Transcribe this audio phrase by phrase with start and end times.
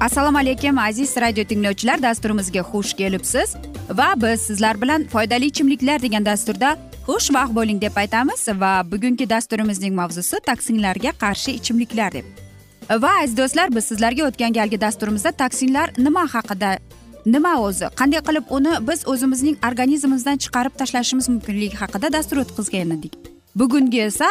[0.00, 2.02] assalomu alaykum aziz radio tinglovchilar.
[2.02, 3.54] Dasturimizga xush kelibsiz.
[3.90, 8.48] Va biz sizlar bilan foydali ichimliklar degan dasturda xushvaqt bo'ling deb aytamiz.
[8.48, 12.24] Va bugungi dasturimizning mavzusi toksinlarga qarshi ichimliklar deb.
[12.90, 16.78] Va aziz do'stlar biz sizlarga o'tgan galgi dasturimizda toksinlar nima haqida
[17.26, 23.14] nima o'zi qanday qilib uni biz o'zimizning organizmimizdan chiqarib tashlashimiz mumkinligi haqida dastur o'tkazgan edik.
[23.56, 24.28] Bugungi esa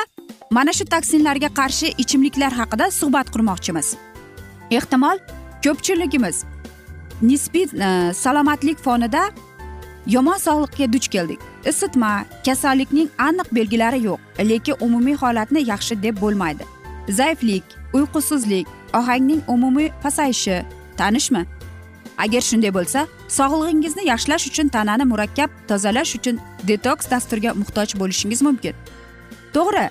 [0.52, 3.88] mana shu toksinlarga qarshi ichimliklar haqida suhbat qurmoqchimiz.
[4.72, 5.18] Ehtimol
[5.64, 6.44] ko'pchiligimiz
[7.22, 9.24] nisbiy e, salomatlik fonida
[10.08, 11.40] yomon sog'liqqa duch keldik.
[11.66, 14.20] Isitma kasallikning aniq belgilari yo'q
[14.50, 16.64] lekin umumiy holatni yaxshi deb bo'lmaydi.
[17.10, 20.66] Zaiflik uyqusizlik ohangning umumiy pasayishi
[20.98, 21.46] tanishmi?
[22.18, 28.74] Agar shunday bo'lsa sog'lig'ingizni yaxshilash uchun tanani murakkab tozalash uchun detoks dasturiga muhtoj bo'lishingiz mumkin.
[29.54, 29.86] To'g'ri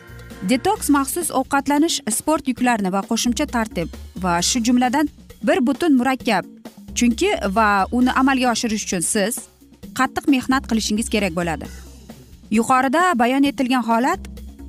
[0.51, 3.89] detoks maxsus ovqatlanish sport yuklarini va qo'shimcha tartib
[4.23, 5.09] va shu jumladan
[5.43, 6.45] bir butun murakkab.
[6.95, 9.39] Chunki va uni amalga oshirish uchun siz
[9.99, 11.67] qattiq mehnat qilishingiz kerak bo'ladi.
[12.51, 14.21] Yuqorida bayon etilgan holat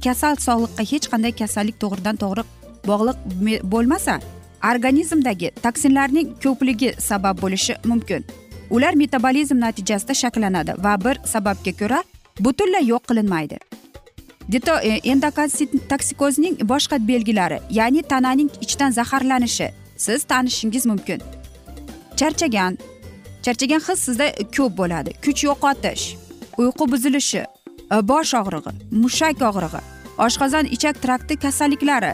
[0.03, 2.44] kasal sog'liqqa hech qanday kasallik to'g'ridan to'g'ri
[2.90, 3.18] bog'liq
[3.74, 4.19] bo'lmasa
[4.72, 8.25] organizmdagi toksinlarning ko'pligi sabab bo'lishi mumkin.
[8.69, 12.03] Ular metabolizm natijasida shakllanadi va bir sababga ko'ra
[12.40, 13.58] butunlay yo'q qilinmaydi.
[14.50, 19.68] E, endotoksikozning boshqa belgilari ya'ni tananing ichdan zaharlanishi
[20.06, 21.20] siz tanishishingiz mumkin.
[22.20, 22.74] Charchagan.
[23.44, 25.12] Charchagan his sizda ko'p bo'ladi.
[25.26, 26.06] Kuch yo'qotish
[26.62, 27.44] uyqu buzilishi
[27.94, 28.72] e, bosh og'rig'i
[29.04, 29.82] mushak og'rig'i
[30.26, 32.14] oshqozon ichak trakti kasalliklari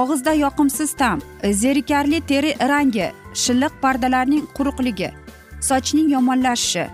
[0.00, 3.08] og'izda yoqimsiz ta'm e, zerikarli teri rangi
[3.42, 5.10] shilliq pardalarning quruqligi
[5.68, 6.86] sochning yomonlashishi.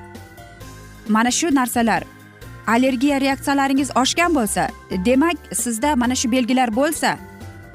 [1.09, 2.03] Mana shu narsalar.
[2.67, 4.69] Allergiya reaksiyalaringiz oshgan bo'lsa
[5.07, 7.17] demak sizda mana shu belgilar bo'lsa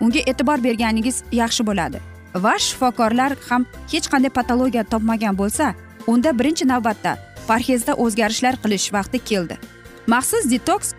[0.01, 1.99] unga e'tibor berganingiz yaxshi bo'ladi.
[2.45, 5.73] Va shifokorlar ham hech qanday patologiya topmagan bo'lsa
[6.13, 7.17] unda birinchi navbatda
[7.49, 9.55] parhezda o'zgarishlar qilish vaqti keldi.
[10.13, 10.93] Maxsus detoks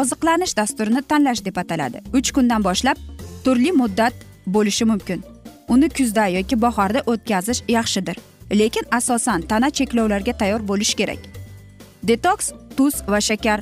[0.00, 1.98] oziqlanish dasturini tanlash deb ataladi.
[2.18, 2.98] Uch kundan boshlab
[3.44, 4.14] turli muddat
[4.46, 5.24] bo'lishi mumkin.
[5.68, 8.16] Uni kuzda yoki bahorda o'tkazish yaxshidir
[8.52, 11.18] lekin asosan tana cheklovlarga tayyor bo'lish kerak.
[12.02, 13.60] Detoks tuz va shakar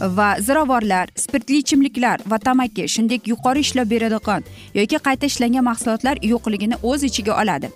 [0.00, 4.44] va ziravorlar spirtli ichimliklar va tamaki shuningdek yuqori ishlov beradigan
[4.74, 7.70] yoki qayta ishlangan mahsulotlar yo'qligini o'z ichiga oladi.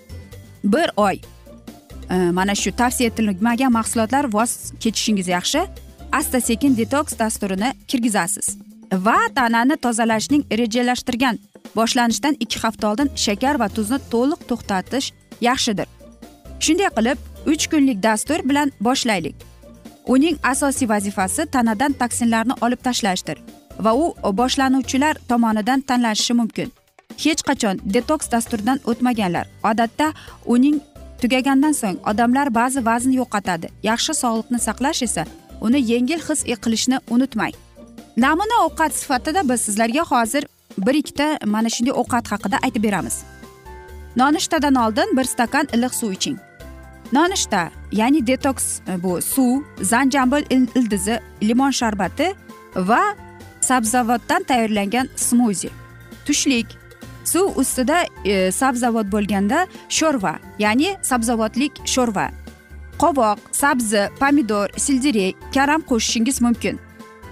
[0.64, 1.20] Bir oy.
[2.10, 5.66] E, mana shu tavsiya etilmagan mahsulotlar voz kechishingiz yaxshi.
[6.12, 8.58] Asta sekin detoks dasturini kirgizasiz
[8.92, 11.38] va tanani tozalashning rejalashtirgan
[11.76, 15.86] boshlanishdan ikki hafta oldin shakar va tuzni to'liq to'xtatish yaxshidir.
[16.60, 17.18] Shunday qilib
[17.52, 19.36] uch kunlik dastur bilan boshlaylik.
[20.06, 23.38] Uning asosiy vazifasi tanadan toksinlarni olib tashlashdir
[23.78, 26.72] va u boshlanuvchilar tomonidan tanlanishi mumkin.
[27.24, 29.46] Hech qachon detoks dasturidan o'tmaganlar.
[29.70, 30.12] Odatda
[30.46, 30.80] uning
[31.20, 33.66] tugagandan so'ng odamlar ba'zi vazn yo'qotadi.
[33.82, 35.24] Yaxshi sog'liqni saqlash esa
[35.60, 37.54] uni yengil his qilishni unutmang.
[38.16, 40.46] Namuna ovqat sifatida biz sizlarga hozir
[40.78, 43.16] bir ikkita mana shunday ovqat haqida aytib beramiz.
[44.16, 46.38] Nonushtadan oldin bir stakan iliq suv iching.
[47.12, 50.44] Nonushta ya'ni detoks e, bu suv zanjabil
[50.76, 52.34] ildizi limon sharbati
[52.76, 53.02] va
[53.60, 55.70] sabzavotdan tayyorlangan smuzi.
[56.26, 56.66] Tushlik
[57.24, 62.30] suv ustida e, sabzavot bo'lganda sho'rva ya'ni sabzavotlik sho'rva.
[62.98, 66.78] Qovoq sabzi pomidor selderey karam qo'shishingiz mumkin.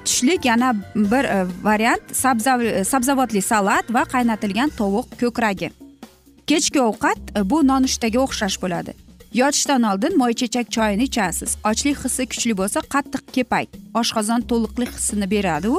[0.05, 5.71] Tushlik yana bir e, variant e, sabzavotli salat va qaynatilgan tovuq ko'kragi.
[6.47, 9.02] Kechki ovqat e, bu nonushtaga o'xshash bo'ladi.
[9.35, 11.57] Yotishdan oldin moychechak choyini ichasiz.
[11.65, 13.69] Ochlik hissi kuchli bo'lsa qattiq kepak
[14.01, 15.79] oshqozon to'liqlik hissini beradi u.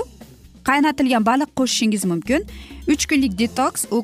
[0.69, 2.41] Qaynatilgan baliq qo'shishingiz mumkin.
[2.94, 4.03] Uch kunlik detoks u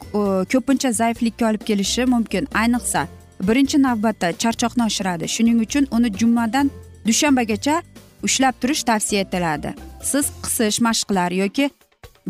[0.53, 2.47] ko'pincha zaiflikka olib kelishi mumkin.
[2.61, 3.07] Ayniqsa
[3.47, 5.25] birinchi navbatda charchoqni oshiradi.
[5.35, 6.71] Shuning uchun uni jumadan
[7.07, 7.75] dushanbagacha
[8.23, 9.69] ushlab turish tavsiya etiladi.
[10.11, 11.69] Siz qisish mashqlar yoki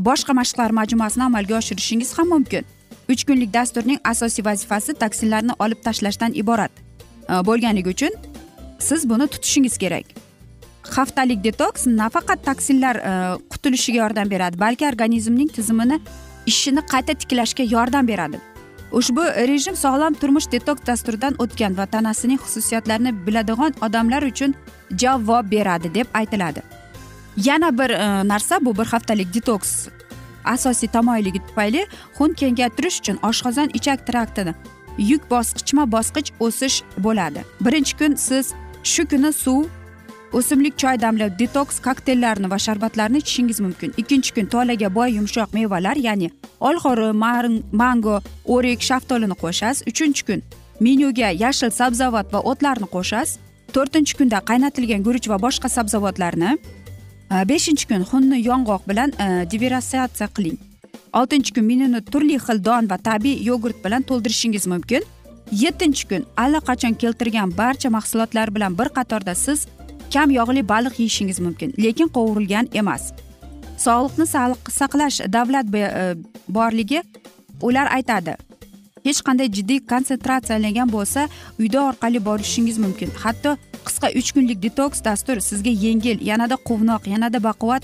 [0.08, 2.64] boshqa mashqlar majmuasini amalga oshirishingiz ham mumkin.
[3.12, 6.89] Uch kunlik dasturning asosiy vazifasi toksinlarni olib tashlashdan iborat.
[7.30, 8.12] E, bo'lganligi uchun
[8.80, 10.06] siz buni tutishingiz kerak.
[10.96, 13.12] Haftalik detoks nafaqat toksinlar e,
[13.52, 16.00] qutulishiga yordam beradi balki organizmning tizimini
[16.46, 18.40] ishini qayta tiklashga yordam beradi.
[18.92, 24.56] Ushbu rejim sog'lom turmush detoks dasturidan o'tgan va tanasining xususiyatlarini biladigan odamlar uchun
[25.04, 26.62] javob beradi deb aytiladi.
[27.38, 29.88] Yana bir e, narsa bu bir haftalik detoks
[30.46, 31.86] asosiy tamoyilligi tufayli
[32.18, 34.54] xun kengaytirish uchun oshqozon ichak traktini
[35.00, 37.44] yuk bosqichma bosqich o'sish bo'ladi.
[37.66, 38.54] Birinchi kun siz
[38.84, 39.66] shu kuni suv
[40.34, 43.94] o'simlik choy damlab detoks kokteyllarini va sharbatlarni ichishingiz mumkin.
[43.98, 47.12] Ikkinchi kun tolaga boy yumshoq mevalar ya'ni olxori
[47.82, 49.84] mango o'rik shaftolini qo'shasiz.
[49.92, 50.44] Uchinchi kun
[50.80, 53.40] menyuga yashil sabzavot va o'tlarni qo'shasiz.
[53.76, 60.28] To'rtinchi kunda qaynatilgan guruch va boshqa sabzavotlarni e, beshinchi kun xunni yong'oq bilan e, diversatsiya
[60.36, 60.69] qiling.
[61.14, 65.04] Oltinchi kun menyuni turli xil don va tabiiy yogurt bilan to'ldirishingiz mumkin.
[65.52, 69.68] Yettinchi kun allaqachon keltirgan barcha mahsulotlar bilan bir qatorda siz
[70.14, 73.04] kam yog'li baliq yeyishingiz mumkin lekin qovurilgan emas.
[73.86, 74.26] Sog'liqni
[74.80, 76.16] saqlash davlat e,
[76.50, 77.04] borligi
[77.62, 78.36] ular aytadi
[79.06, 81.28] hech qanday jiddiy konsentratsiyalangan bo'lsa
[81.60, 83.10] uyda orqali borishingiz mumkin.
[83.24, 83.56] Hatto
[83.88, 87.84] qisqa uch kunlik detoks dastur sizga yengil yanada quvnoq yanada baquvvat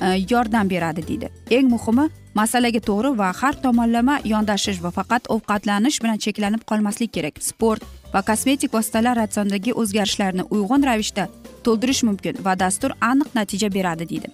[0.00, 1.30] E, yordam beradi deydi.
[1.50, 7.42] Eng muhimi masalaga to'g'ri va har tomonlama yondashish va faqat ovqatlanish bilan cheklanib qolmaslik kerak.
[7.50, 7.82] Sport
[8.14, 11.28] va kosmetik vositalar ratsiondagi o'zgarishlarni uyg'un ravishda
[11.64, 14.30] to'ldirish mumkin va dastur aniq natija beradi deydi.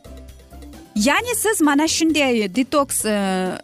[0.95, 3.15] Ya'ni siz mana shunday detoks e,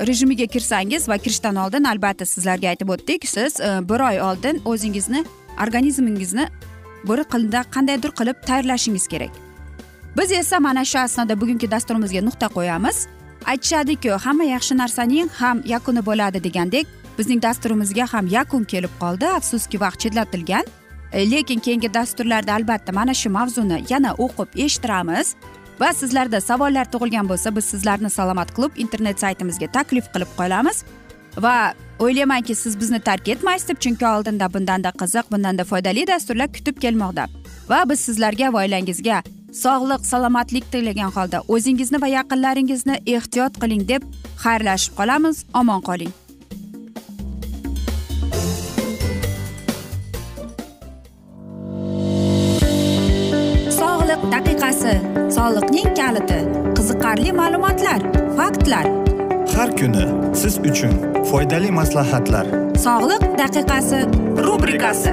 [0.08, 5.22] rejimiga kirsangiz va kirishdan oldin albatta sizlarga aytib o'tdik siz e, bir oy oldin o'zingizni
[5.64, 6.48] organizmingizni
[7.08, 9.49] bir qilda qandaydir qilib tayyorlashingiz kerak.
[10.16, 13.06] Biz esa mana shu asnoda bugungi dasturimizga nuqta qo'yamiz.
[13.46, 16.86] Aytishadiku hamma yaxshi narsaning ham yakuni bo'ladi degandek
[17.18, 20.64] bizning dasturimizga ham yakun kelib qoldi afsuski vaqt chetlatilgan.
[21.12, 25.34] E, lekin keyingi dasturlarda albatta mana shu mavzuni yana o'qib eshittiramiz.
[25.80, 30.84] Va sizlarda savollar tug'ilgan bo'lsa biz sizlarni salomat klub internet saytimizga taklif qilib qolamiz
[31.44, 36.80] va o'ylaymanki siz bizni tark etmaysiz deb chunki oldinda bundanda qiziq bundanda foydali dasturlar kutib
[36.84, 37.26] kelmoqda.
[37.70, 44.02] Va biz sizlarga va oilangizga sog'lik salomatlik tilagan holda o'zingizni va yaqinlaringizni ehtiyot qiling deb
[44.44, 45.44] xayrlashib qolamiz.
[45.60, 46.12] Omon qoling.
[53.80, 54.94] Sog'liq daqiqasi.
[55.36, 56.40] Soliqning kaliti.
[56.76, 58.00] Qiziqarli ma'lumotlar
[58.38, 58.86] faktlar.
[59.56, 60.06] Har kuni
[60.42, 60.94] siz uchun
[61.30, 62.46] foydali maslahatlar.
[62.86, 64.00] Sog'liq daqiqasi
[64.46, 65.12] rubrikasi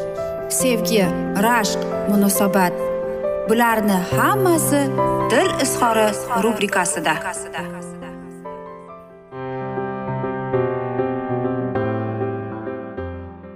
[0.51, 1.05] sevgi
[1.45, 1.79] rashq
[2.09, 2.73] munosabat.
[3.49, 4.81] Bularni hammasi
[5.31, 6.07] dil izhori
[6.43, 7.13] rubrikasida.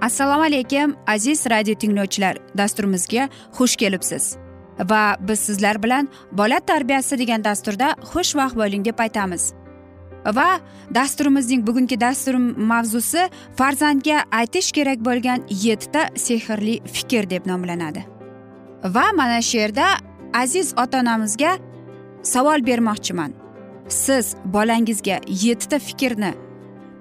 [0.00, 2.36] Assalomu alaykum aziz radio tinglovchilar.
[2.58, 4.36] Dasturimizga xush kelibsiz.
[4.78, 9.52] Va biz sizlar bilan bola tarbiyasi degan dasturda xushvaqt bo'ling deb aytamiz.
[10.34, 10.60] Va
[10.94, 12.34] dasturimizning bugungi dastur
[12.72, 18.04] mavzusi farzandga aytish kerak bo'lgan yettita sehrli fikr deb nomlanadi.
[18.84, 19.86] Va mana shu yerda
[20.34, 21.58] aziz ota onamizga
[22.22, 23.32] savol bermoqchiman.
[23.88, 26.32] Siz bolangizga yettita fikrni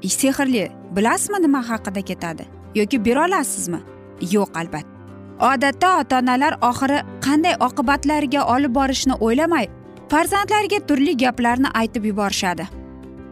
[0.09, 3.79] sehrli bilasizmi nima haqida ketadi yoki bera olasizmi?
[4.21, 4.91] Yo'q albatta.
[5.39, 9.67] Odatda ota onalar oxiri qanday oqibatlarga olib borishni o'ylamay
[10.11, 12.84] farzandlariga turli gaplarni aytib yuborishadi.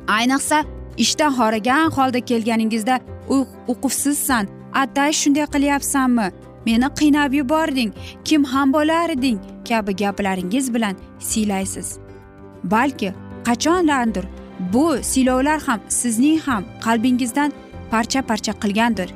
[0.07, 0.65] Ayniqsa
[0.97, 2.99] ishdan horigan holda kelganingizda
[3.67, 4.47] uquvsizsan.
[4.73, 6.31] Atay shunday qilyapsanmi?
[6.65, 7.91] Meni qiynab yubording.
[8.25, 11.97] Kim ham bo'larding kabi gaplaringiz bilan siylaysiz.
[12.63, 13.13] Balki
[13.45, 14.25] qachonlardir
[14.73, 17.51] bu siylovlar ham sizning ham qalbingizdan
[17.91, 19.09] parcha parcha qilgandir.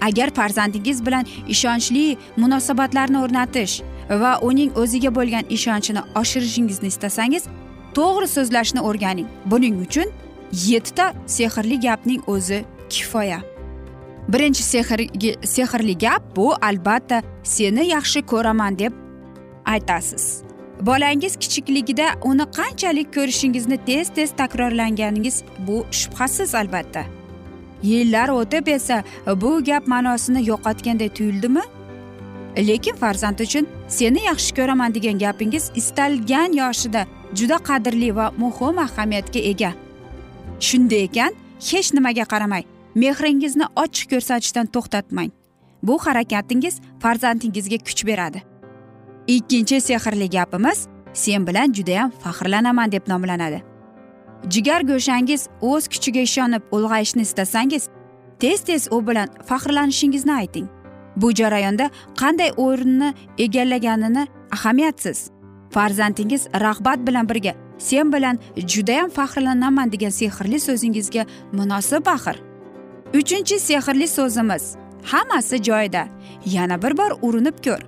[0.00, 7.42] Agar farzandingiz bilan ishonchli munosabatlarni o'rnatish va uning o'ziga bo'lgan ishonchini oshirishingizni istasangiz
[7.94, 9.28] to'g'ri so'zlashni o'rganing.
[9.46, 10.08] Buning uchun
[10.52, 13.40] yettita sehrli gapning o'zi kifoya.
[14.28, 18.92] Birinchi sehrli sehrli gap bu albatta seni yaxshi ko'raman deb
[19.64, 20.42] aytasiz.
[20.80, 27.04] Bolangiz kichikligida uni qanchalik ko'rishingizni tez tez takrorlanganingiz bu shubhasiz albatta.
[27.82, 29.04] Yillar o'tib esa
[29.42, 31.62] bu gap ma'nosini yo'qotganday tuyuldimi?
[32.58, 39.40] Lekin farzand uchun seni yaxshi ko'raman degan gapingiz istalgan yoshida juda qadrli va muhim ahamiyatga
[39.52, 39.72] ega.
[40.60, 41.32] Shunday ekan
[41.70, 45.30] hech nimaga qaramay mehringizni ochiq ko'rsatishdan to'xtatmang.
[45.82, 48.42] Bu harakatingiz farzandingizga kuch beradi.
[49.26, 53.62] Ikkinchi sehrli gapimiz sen bilan judayam faxrlanaman deb nomlanadi.
[54.50, 57.88] Jigar go'shangiz o'z kuchiga ishonib ulg'ayishni istasangiz
[58.40, 60.68] tez tez u bilan faxrlanishingizni ayting.
[61.16, 65.37] Bu jarayonda qanday o'rinni egallaganini ahamiyatsiz.
[65.70, 72.36] Farzandingiz rag'bat bilan birga sen bilan judayam faxrlanaman degan sehrli so'zingizga munosib axir.
[73.14, 76.08] Uchinchi sehrli so'zimiz hammasi joyida
[76.46, 77.82] yana bir bor urinib ko'r.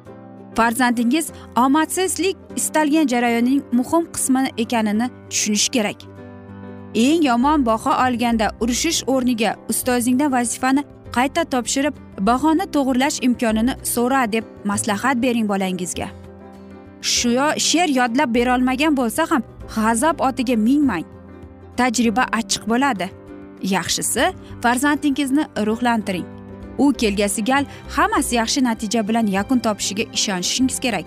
[0.54, 5.96] Farzandingiz omadsizlik istalgan jarayonning muhim qismi ekanini tushunish kerak.
[6.94, 14.44] Eng yomon baho olganda urishish o'rniga ustozingdan vazifani qayta topshirib bahoni to'g'irlash imkonini so'ra deb
[14.64, 16.19] maslahat bering bolangizga.
[17.02, 19.42] She'r yodlab berolmagan bo'lsa ham
[19.74, 21.04] g'azab otiga mingmang.
[21.76, 23.10] Tajriba achchiq bo'ladi.
[23.62, 26.26] Yaxshisi farzandingizni ruhlantiring.
[26.78, 27.64] U kelgasi gal
[27.96, 31.04] hammasi yaxshi natija bilan yakun topishiga ishonishingiz kerak.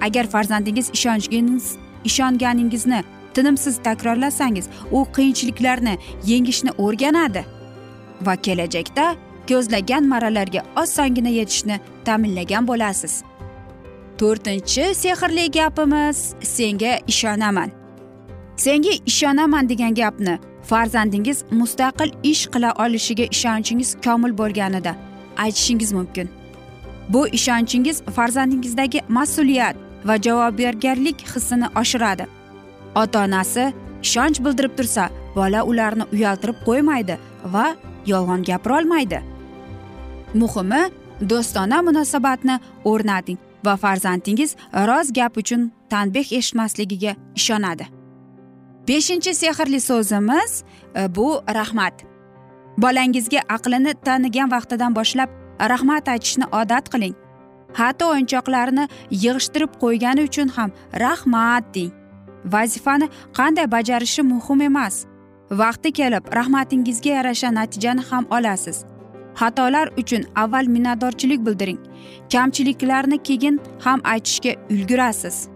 [0.00, 3.04] Agar farzandingiz ishonchgingiz ishonganingizni
[3.34, 7.44] tinimsiz takrorlasangiz u qiyinchiliklarni yengishni o'rganadi
[8.26, 9.14] va kelajakda
[9.48, 13.22] ko'zlagan marralarga osongina yetishni ta'minlagan bo'lasiz.
[14.18, 17.70] To'rtinchi sehrli gapimiz senga ishonaman.
[18.56, 20.38] Senga ishonaman degan gapni
[20.70, 24.92] farzandingiz mustaqil ish qila olishiga ishonchingiz komil bo'lganida
[25.36, 26.28] aytishingiz mumkin.
[27.08, 32.26] Bu ishonchingiz farzandingizdagi mas'uliyat va javobgarlik hissini oshiradi.
[32.94, 37.18] Ota onasi ishonch bildirib tursa bola ularni uyaltirib qo'ymaydi
[37.54, 37.66] va
[38.06, 39.18] yolg'on gapirolmaydi.
[40.34, 40.82] Muhimi
[41.30, 43.38] do'stona munosabatni o'rnating.
[43.64, 44.56] Va farzandingiz
[44.88, 47.86] rost gap uchun tanbeh eshitmasligiga ishonadi.
[48.88, 50.64] Beshinchi sehrli so'zimiz
[50.96, 51.94] e, bu rahmat.
[52.78, 55.30] Bolangizga aqlini tanigan vaqtidan boshlab
[55.72, 57.14] rahmat aytishni odat qiling.
[57.78, 60.70] Hatto o'yinchoqlarni yig'ishtirib qo'ygani uchun ham
[61.04, 61.92] rahmat deng.
[62.54, 64.96] Vazifani qanday bajarishi muhim emas.
[65.60, 68.84] Vaqti kelib rahmatingizga yarasha natijani ham olasiz.
[69.40, 71.78] Xatolar uchun avval minnatdorchilik bildiring.
[72.32, 75.48] Kamchiliklarni keyin ham aytishga ulgurasiz.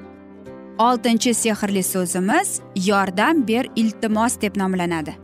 [0.78, 5.14] Oltinchi sehrli so'zimiz yordam ber iltimos deb nomlanadi.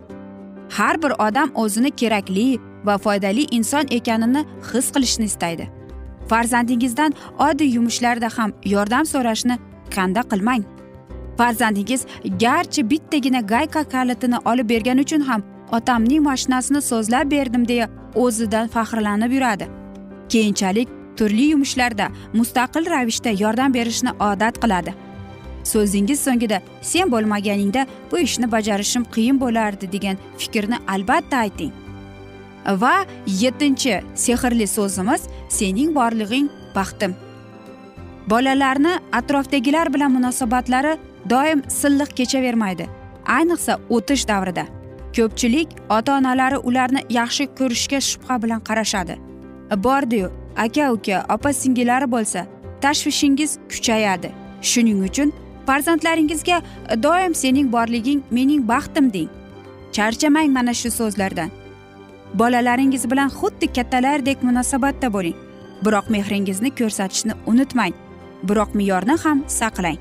[0.70, 5.68] Har bir odam o'zini kerakli va foydali inson ekanini his qilishni istaydi.
[6.28, 9.58] Farzandingizdan oddiy yumushlarda ham yordam so'rashni
[9.94, 10.64] kanda qilmang.
[11.38, 12.06] Farzandingiz
[12.40, 15.42] garchi bittagina gayka kalitini olib bergani uchun ham
[15.73, 19.68] otamning mashinasini so'zlab berdim deya o'zidan faxrlanib yuradi.
[20.28, 24.94] Keyinchalik turli yumushlarda mustaqil ravishda yordam berishni odat qiladi.
[25.64, 31.73] So'zingiz so'ngida sen bo'lmaganingda bu ishni bajarishim qiyin bo'lardi degan fikrni albatta ayting.
[32.83, 37.14] Va yettinchi sehrli so'zimiz sening borlig'ing baxtim
[38.26, 40.99] bolalarni atrofdagilar bilan munosabatlari
[41.30, 42.88] doim silliq kechavermaydi
[43.26, 44.64] ayniqsa o'tish davrida.
[45.16, 49.14] Ko'pchilik ota onalari ularni yaxshi ko'rishga shubha bilan qarashadi.
[49.87, 52.47] Bordiyu aka uka opa singillari bo'lsa
[52.83, 54.30] tashvishingiz kuchayadi.
[54.71, 55.33] Shuning uchun
[55.66, 56.62] farzandlaringizga
[57.06, 59.30] doim sening borliging mening baxtim deng.
[59.92, 61.50] Charchamang mana shu so'zlardan.
[62.35, 65.37] Bolalaringiz bilan xuddi kattalardek munosabatda bo'ling.
[65.85, 67.94] Biroq mehringizni ko'rsatishni unutmang.
[68.49, 69.99] Biroq me'yorni ham saqlang.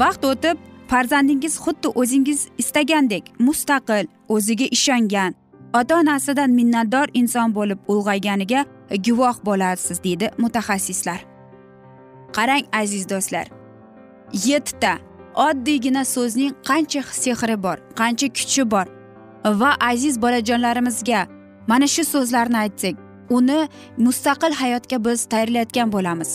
[0.00, 0.56] Vaqt o'tib
[0.92, 5.34] farzandingiz xuddi o'zingiz istagandek mustaqil o'ziga ishongan
[5.78, 8.60] ota onasidan minnatdor inson bo'lib ulg'ayganiga
[9.06, 11.20] guvoh bo'lasiz deydi mutaxassislar.
[12.36, 13.46] Qarang aziz do'stlar
[14.46, 14.92] yettita
[15.46, 18.86] oddiygina so'zning qancha sehri bor qancha kuchi bor
[19.60, 21.20] va aziz bolajonlarimizga
[21.70, 22.94] mana shu so'zlarni aytsak
[23.36, 23.58] uni
[24.06, 26.30] mustaqil hayotga biz tayyorlayotgan bo'lamiz.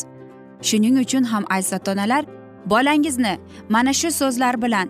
[0.68, 2.24] Shuning uchun ham aziz ota onalar
[2.70, 3.34] bolangizni
[3.70, 4.88] mana shu so'zlar bilan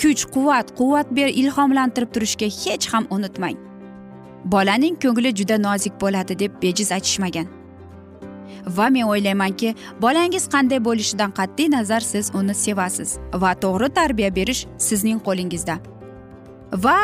[0.00, 3.56] kuch quvvat quvvat ber ilhomlantirib turishga hech ham unutmang.
[4.44, 7.46] Bolaning ko'ngli juda nozik bo'ladi deb bejiz aytishmagan.
[8.76, 14.66] Va men o'ylaymanki bolangiz qanday bo'lishidan qat'iy nazar siz uni sevasiz va to'g'ri tarbiya berish
[14.78, 15.76] sizning qo'lingizda.
[16.84, 16.98] Va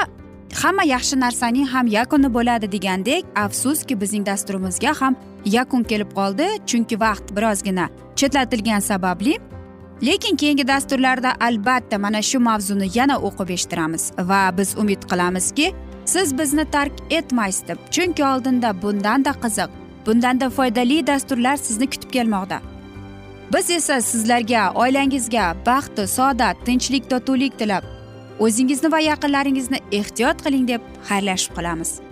[0.63, 7.01] hamma yaxshi narsaning ham yakuni bo'ladi degandek afsuski bizning dasturimizga ham yakun kelib qoldi chunki
[7.05, 9.35] vaqt birozgina chetlatilgani sababli
[10.03, 16.39] lekin keyingi dasturlarda albatta mana shu mavzuni yana o'qib eshittiramiz va biz umid qilamizki siz
[16.39, 17.79] bizni tark etmaysiz deb.
[17.91, 19.71] Chunki oldinda bundanda qiziq
[20.07, 22.61] bundanda foydali dasturlar sizni kutib kelmoqda.
[23.55, 27.85] Biz esa sizlarga oilangizga baxtu saodat tinchlik totuvlik tilab
[28.41, 32.12] o'zingizni va yaqinlaringizni ehtiyot qiling deb xayrlashib qolamiz.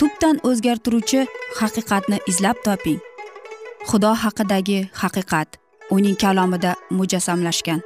[0.00, 1.26] tubdan o'zgartiruvchi
[1.60, 3.00] haqiqatni izlab toping.
[3.88, 5.48] Xudo haqidagi haqiqat
[5.96, 7.80] uning kalomida mujassamlashgan.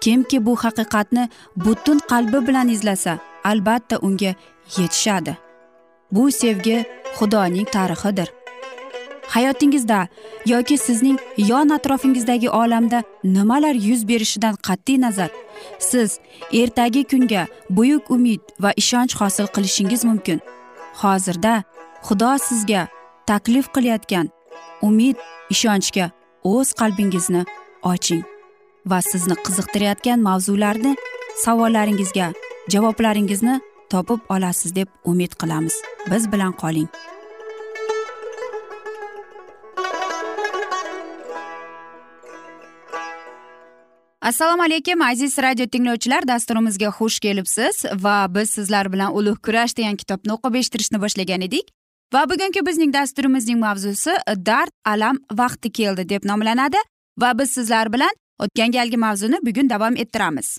[0.00, 1.28] Kimki bu haqiqatni
[1.64, 3.18] butun qalbi bilan izlasa
[3.50, 4.32] albatta unga
[4.76, 5.36] yetishadi.
[6.14, 6.78] Bu sevgi
[7.18, 8.28] xudoning tarixidir.
[9.34, 10.00] Hayotingizda
[10.46, 11.18] yoki sizning
[11.50, 15.30] yon atrofingizdagi olamda nimalar yuz berishidan qat'iy nazar?
[15.78, 16.18] Siz
[16.52, 20.40] ertagi kunga buyuk umid va ishonch hosil qilishingiz mumkin.
[21.02, 21.54] Hozirda
[22.06, 22.82] xudo sizga
[23.30, 24.26] taklif qilayotgan
[24.88, 25.16] umid
[25.54, 26.06] ishonchga
[26.52, 27.42] o'z qalbingizni
[27.92, 28.24] oching
[28.90, 30.92] va sizni qiziqtirayotgan mavzularni
[31.44, 32.28] savollaringizga
[32.74, 35.74] javoblaringizni topib olasiz deb umid qilamiz.
[36.10, 36.88] Biz bilan qoling.
[44.26, 46.28] Assalomu alaykum aziz radio tinglovchilar.
[46.28, 51.70] Dasturimizga xush kelibsiz va biz sizlar bilan ulug' kurash degan kitobni o'qib eshittirishni boshlagan edik.
[52.14, 54.16] Va bugungi bizning dasturimizning mavzusi
[54.48, 56.82] dard alam vaqti keldi deb nomlanadi
[57.22, 60.58] va biz sizlar bilan o'tgan galgi mavzuni bugun davom ettiramiz.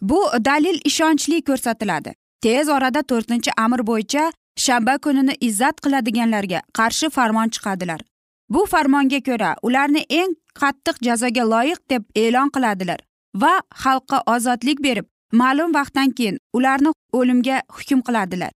[0.00, 2.14] Bu dalil ishonchli ko'rsatiladi.
[2.42, 8.00] Tez orada to'rtinchi amr bo'yicha shanba kunini izzat qiladiganlarga qarshi farmon chiqadilar.
[8.50, 13.00] Bu farmonga ko'ra ularni eng qattiq jazoga loyiq deb e'lon qiladilar
[13.42, 18.50] va xalqqa ozodlik berib ma'lum vaqtdan keyin ularni o'limga hukm qiladilar.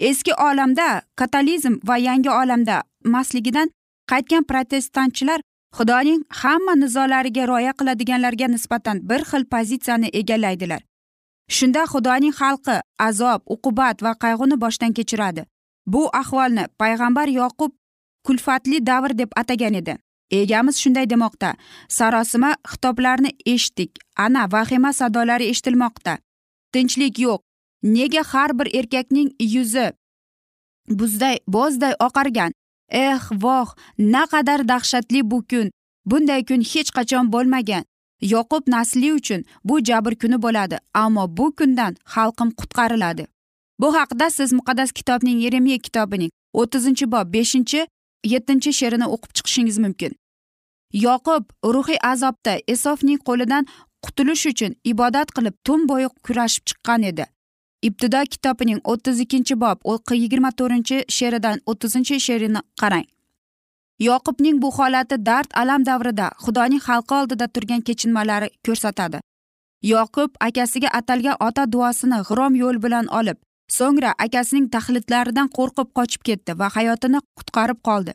[0.00, 3.68] Eski olamda katalizm va yangi olamda masligidan
[4.10, 5.40] qaytgan protestantchilar
[5.76, 10.82] xudoning hamma nizolariga rioya qiladiganlarga nisbatan bir xil pozitsiyani egallaydilar.
[11.56, 12.76] Shunda xudoning xalqi
[13.08, 15.42] azob uqubat va qayg'uni boshdan kechiradi.
[15.86, 17.72] Bu ahvolni payg'ambar yoqub
[18.24, 19.96] kulfatli davr deb atagan edi.
[20.30, 21.54] Egamiz shunday demoqda.
[21.88, 23.90] Sarosima xitoblarni eshitdik.
[24.16, 26.18] Ana vahima sadolari eshitilmoqda.
[26.72, 27.40] Tinchlik yo'q.
[27.82, 29.92] Nega har bir erkakning yuzi
[30.88, 32.52] buzday bozday oqargan?
[32.88, 35.70] Eh voh naqadar dahshatli bu kun.
[36.06, 37.84] Bunday kun hech qachon bo'lmagan.
[38.22, 43.26] Yoqub nasli uchun bu jabr kuni bo'ladi ammo bu kundan xalqim qutqariladi.
[43.80, 46.30] Bu haqida siz muqaddas kitobning yeremiya kitobining
[46.60, 47.86] o'ttizinchi bob beshinchi
[48.24, 50.12] yettinchi she'rini o'qib chiqishingiz mumkin.
[50.92, 53.66] Yoqub ruhiy azobda esofning qo'lidan
[54.04, 57.26] qutulish uchun ibodat qilib tun bo'yi kurashib chiqqan edi.
[57.88, 59.78] Ibtido kitobining o'ttiz ikkinchi bob
[60.22, 63.06] yigirma to'rtinchi she'ridan o'ttizinchi she'rini qarang.
[64.08, 69.18] Yoqubning bu holati dard alam davrida xudoning xalqi oldida turgan kechinmalari ko'rsatadi.
[69.82, 73.38] Yoqub akasiga atalgan ota duosini g'rom yo'l bilan olib
[73.76, 78.12] so'ngra akasining taxlitlaridan qo'rqib qochib ketdi va hayotini qutqarib qoldi.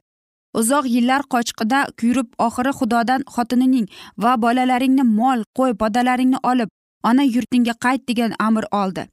[0.60, 3.88] Uzoq yillar qochqida yurib oxiri xudodan xotinining
[4.24, 6.70] va bolalaringni mol qo'y podalaringni olib
[7.10, 9.04] ona yurtingga qayt degan amr oldi.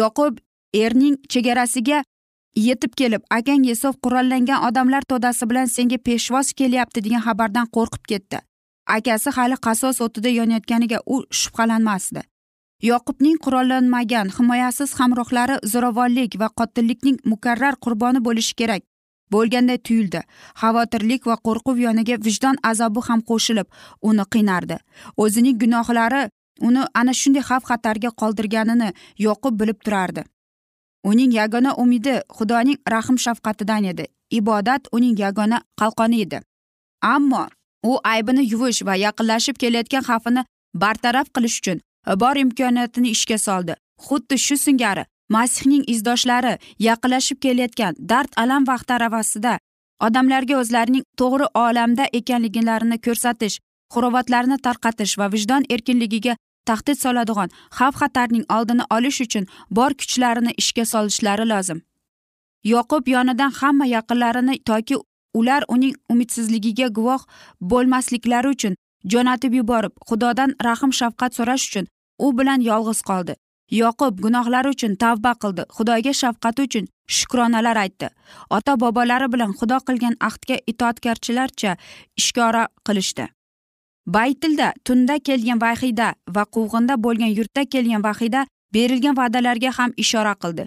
[0.00, 0.38] Yoqub
[0.84, 1.98] erning chegarasiga
[2.66, 8.38] yetib kelib akang yesov qurollangan odamlar to'dasi bilan senga peshvoz kelyapti degan xabardan qo'rqib ketdi.
[8.96, 12.20] Akasi hali qasos o'tida yonayotganiga u shubhalanmasdi.
[12.82, 18.82] Yoqubning qurollanmagan himoyasiz hamrohlari zo'ravonlik va qotillikning mukarrar qurboni bo'lishi kerak.
[19.32, 20.20] Bo'lganday tuyuldi.
[20.60, 23.66] Xavotirlik va qo'rquv yoniga vijdon azobi ham qo'shilib
[24.02, 24.76] uni qiynardi.
[25.16, 26.22] O'zining gunohlari
[26.68, 28.92] uni ana shunday xavf xatarga qoldirganini
[29.26, 30.22] yoqub bilib turardi.
[31.10, 34.06] Uning yagona umidi xudoning rahm shafqatidan edi.
[34.30, 36.40] Ibodat uning yagona qalqoni edi.
[37.02, 37.42] Ammo
[37.82, 40.42] u aybini yuvish va yaqinlashib kelayotgan xavfini
[40.74, 41.78] bartaraf qilish uchun
[42.08, 43.74] Э, bor imkoniyatini ishga soldi.
[44.06, 49.58] Xuddi shu singari masihning izdoshlari yaqinlashib kelayotgan dard alam vaqti aravasida
[50.06, 53.58] odamlarga o'zlarining to'g'ri olamda ekanliklarini ko'rsatish
[53.94, 56.36] xurovatlarni tarqatish va vijdon erkinligiga
[56.70, 59.44] tahdid soladigan xavf xatarning oldini olish uchun
[59.76, 61.78] bor kuchlarini ishga solishlari lozim.
[62.72, 64.96] Yoqub yonidan hamma yaqinlarini toki
[65.38, 67.22] ular uning umidsizligiga guvoh
[67.70, 68.74] bo'lmasliklari uchun
[69.12, 71.86] jo'natib yuborib xudodan rahm shafqat so'rash uchun
[72.18, 73.34] u bilan yolg'iz qoldi.
[73.70, 76.84] Yoqub gunohlari uchun tavba qildi xudoga shafqati uchun
[77.16, 78.08] shukronalar aytdi.
[78.50, 81.76] Ota bobolari bilan xudo qilgan ahdga itoatgarchilarcha
[82.20, 83.28] ishkora qilishdi.
[84.06, 90.64] Baytilda tunda kelgan vahiyda va quvg'inda bo'lgan yurtda kelgan vahiyda berilgan va'dalarga ham ishora qildi.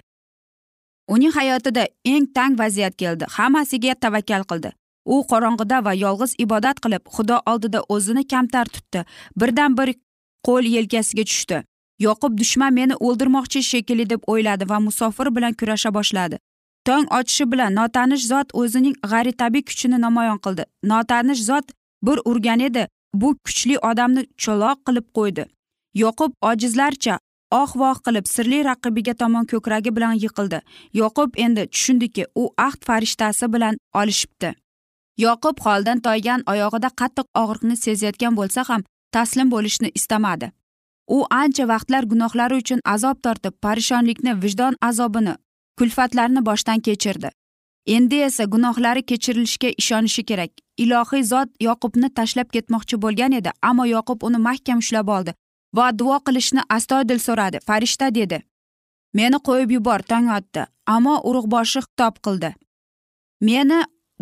[1.08, 4.70] Uning hayotida eng tang vaziyat keldi hammasiga tavakkal qildi.
[5.04, 9.04] U qorong'ida va yolg'iz ibodat qilib xudo oldida o'zini kamtar tutdi.
[9.40, 9.94] Birdan bir
[10.46, 11.58] qo'l yelkasiga tushdi.
[12.06, 16.38] Yoqub dushman meni o'ldirmoqchi shekilli deb o'yladi va musofir bilan kurasha boshladi.
[16.86, 20.64] Tong ochishi bilan notanish zot o'zining g'aritabiiy kuchini namoyon qildi.
[20.92, 21.66] Notanish zot
[22.06, 22.86] bir urgan edi.
[23.14, 25.44] Bu kuchli odamni cho'loq qilib qo'ydi.
[26.02, 27.18] Yoqub ojizlarcha
[27.60, 30.58] oh voh qilib sirli raqibiga tomon ko'kragi bilan yiqildi.
[31.00, 34.54] Yoqub endi tushundiki u ahd farishtasi bilan olishibdi.
[35.24, 38.82] Yoqub holdan toygan oyog'ida qattiq og'riqni sezayotgan bo'lsa ham
[39.16, 40.52] taslim bo'lishni istamadi.
[41.16, 45.34] U ancha vaqtlar gunohlari uchun azob tortib parishonlikni vijdon azobini
[45.78, 47.30] kulfatlarni boshdan kechirdi.
[47.86, 50.52] Endi esa gunohlari kechirilishiga ishonishi kerak.
[50.78, 55.34] Ilohiy zot yoqubni tashlab ketmoqchi bo'lgan edi ammo yoqub uni mahkam ushlab oldi
[55.76, 57.58] va duo qilishni astoydil so'radi.
[57.66, 58.42] Farishta dedi
[59.14, 62.50] meni qo'yib yubor tong otdi ammo urug'boshi xitob qildi.
[63.48, 63.80] Meni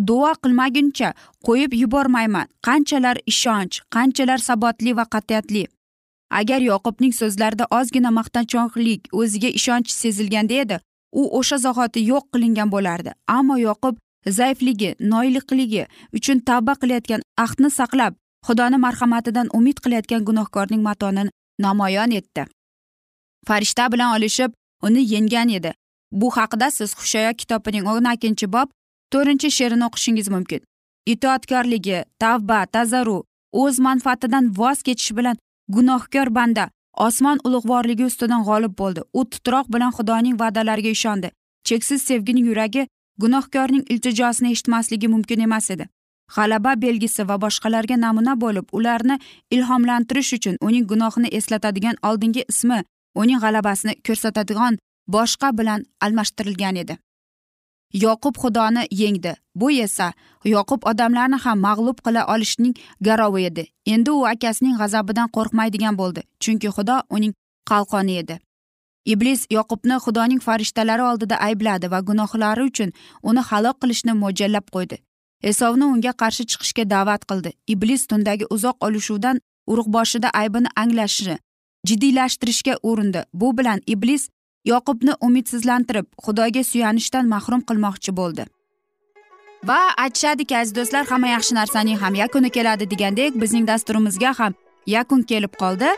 [0.09, 1.09] duo qilmaguncha
[1.47, 2.47] qo'yib yubormayman.
[2.67, 5.65] Qanchalar ishonch qanchalar sabotli va qat'iyatli.
[6.31, 10.77] Agar yoqubning so'zlarida ozgina maqtanchoqlik o'ziga ishonch sezilganda edi
[11.13, 13.11] u o'sha zahoti yo'q qilingan bo'lardi.
[13.39, 13.99] Ammo yoqub
[14.39, 15.85] zaifligi noiliqligi
[16.19, 18.15] uchun tavba qilayotgan ahdni saqlab
[18.47, 21.31] xudoni marhamatidan umid qilayotgan gunohkorning matonini
[21.67, 22.47] namoyon etdi.
[23.49, 24.51] Farishta bilan olishib
[24.83, 25.73] uni yenggan edi.
[26.13, 28.69] Bu haqida siz hushayo kitobining o'n ikkinchi bob
[29.13, 30.61] to'rtinchi she'rini o'qishingiz mumkin.
[31.13, 33.19] Itoatkorligi tavba tazaru
[33.53, 35.37] o'z manfaatidan voz kechish bilan
[35.75, 36.65] gunohkor banda
[37.07, 39.01] osmon ulug'vorligi ustidan g'olib bo'ldi.
[39.19, 41.31] U titroq bilan xudoning va'dalariga ishondi.
[41.69, 42.87] Cheksiz sevgining yuragi
[43.23, 45.89] gunohkorning iltijosini eshitmasligi mumkin emas edi.
[46.35, 49.17] G'alaba belgisi va boshqalarga namuna bo'lib ularni
[49.57, 52.79] ilhomlantirish uchun uning gunohini eslatadigan oldingi ismi
[53.23, 54.79] uning g'alabasini ko'rsatadigan
[55.17, 56.97] boshqa bilan almashtirilgan edi.
[57.93, 59.35] Yoqub xudoni yengdi.
[59.55, 60.13] Bu esa
[60.45, 63.65] yoqub odamlarni ham mag'lub qila olishning garovi edi.
[63.87, 67.35] Endi u akasining g'azabidan qo'rqmaydigan bo'ldi chunki xudo uning
[67.71, 68.39] qalqoni edi.
[69.05, 72.91] Iblis yoqubni xudoning farishtalari oldida aybladi va gunohlari uchun
[73.23, 74.97] uni halok qilishni mo'ljallab qo'ydi.
[75.43, 77.51] Esovni unga qarshi chiqishga da'vat qildi.
[77.67, 79.41] Iblis tundagi uzoq olishuvdan
[79.73, 81.37] urug'boshida aybini anglashni
[81.89, 83.25] jiddiylashtirishga urindi.
[83.35, 84.29] Bu bilan iblis
[84.65, 88.45] yoqubni umidsizlantirib xudoga suyanishdan mahrum qilmoqchi bo'ldi.
[89.65, 94.55] Va aytishadiki aziz do'stlar hamma yaxshi narsaning ham yakuni keladi degandek bizning dasturimizga ham
[94.87, 95.89] yakun kelib qoldi.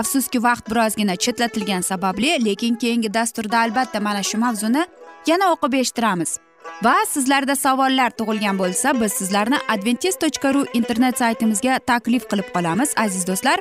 [0.00, 4.86] Afsuski vaqt birozgina chetlatilgani sababli lekin keyingi dasturda albatta mana shu mavzuni
[5.26, 6.38] yana o'qib eshittiramiz.
[6.82, 12.94] Va sizlarda savollar tug'ilgan bo'lsa biz sizlarni adventis tochka ru internet saytimizga taklif qilib qolamiz
[13.04, 13.58] aziz do'stlar.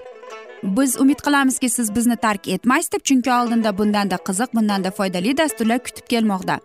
[0.63, 5.79] Biz umid qilamizki siz bizni tark etmaysiz deb chunki oldinda bundanda qiziq bundanda foydali dasturlar
[5.83, 6.59] kutib kelmoqda.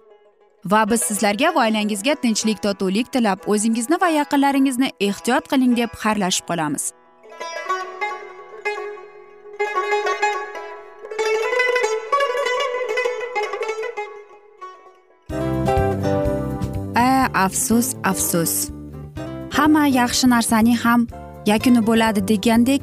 [0.64, 6.46] Va biz sizlarga va oilangizga tinchlik totuvlik tilab o'zingizni va yaqinlaringizni ehtiyot qiling deb xayrlashib
[6.50, 6.92] qolamiz.
[16.94, 18.54] A afsus afsus.
[19.56, 21.08] Hamma yaxshi narsaning ham
[21.46, 22.82] yakuni bo'ladi degandek